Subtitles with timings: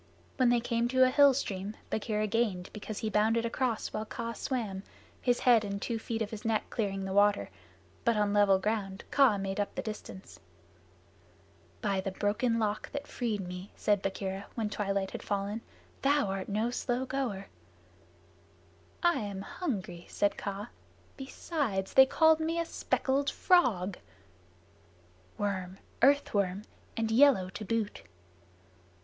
[0.37, 4.33] When they came to a hill stream, Bagheera gained, because he bounded across while Kaa
[4.33, 4.81] swam,
[5.21, 7.51] his head and two feet of his neck clearing the water,
[8.03, 10.39] but on level ground Kaa made up the distance.
[11.83, 15.61] "By the Broken Lock that freed me," said Bagheera, when twilight had fallen,
[16.01, 17.45] "thou art no slow goer!"
[19.03, 20.69] "I am hungry," said Kaa.
[21.15, 23.99] "Besides, they called me speckled frog."
[25.37, 26.63] "Worm earth worm,
[26.97, 28.01] and yellow to boot."